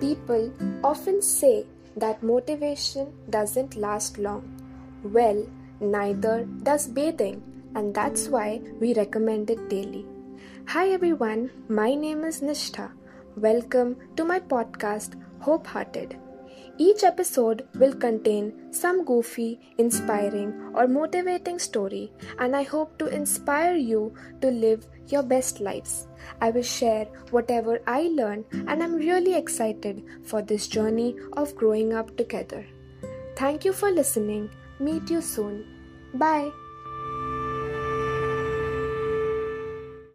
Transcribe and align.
People 0.00 0.52
often 0.84 1.20
say 1.20 1.66
that 1.96 2.22
motivation 2.22 3.12
doesn't 3.30 3.74
last 3.74 4.16
long. 4.16 4.44
Well, 5.02 5.44
neither 5.80 6.44
does 6.62 6.86
bathing, 6.86 7.42
and 7.74 7.92
that's 7.92 8.28
why 8.28 8.60
we 8.78 8.94
recommend 8.94 9.50
it 9.50 9.68
daily. 9.68 10.06
Hi 10.68 10.90
everyone, 10.90 11.50
my 11.68 11.96
name 11.96 12.22
is 12.22 12.40
Nishtha. 12.42 12.92
Welcome 13.34 13.96
to 14.14 14.24
my 14.24 14.38
podcast, 14.38 15.20
Hope 15.40 15.66
Hearted. 15.66 16.16
Each 16.78 17.02
episode 17.02 17.66
will 17.74 17.92
contain 17.92 18.72
some 18.72 19.04
goofy, 19.04 19.60
inspiring, 19.78 20.52
or 20.74 20.86
motivating 20.86 21.58
story, 21.58 22.12
and 22.38 22.54
I 22.54 22.62
hope 22.62 22.98
to 22.98 23.06
inspire 23.06 23.74
you 23.74 24.14
to 24.40 24.50
live 24.50 24.86
your 25.08 25.22
best 25.22 25.60
lives. 25.60 26.06
I 26.40 26.50
will 26.50 26.62
share 26.62 27.06
whatever 27.30 27.80
I 27.86 28.02
learn, 28.02 28.44
and 28.52 28.82
I'm 28.82 28.94
really 28.94 29.34
excited 29.34 30.04
for 30.24 30.42
this 30.42 30.68
journey 30.68 31.16
of 31.32 31.56
growing 31.56 31.92
up 31.92 32.16
together. 32.16 32.64
Thank 33.36 33.64
you 33.64 33.72
for 33.72 33.90
listening. 33.90 34.50
Meet 34.78 35.10
you 35.10 35.20
soon. 35.20 35.64
Bye. 36.14 36.50